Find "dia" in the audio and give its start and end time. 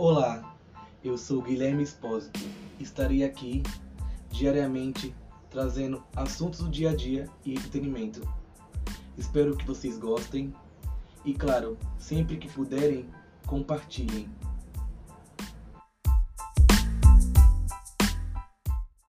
6.70-6.90, 6.94-7.28